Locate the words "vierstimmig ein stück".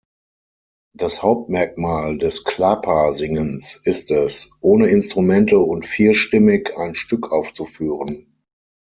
5.85-7.31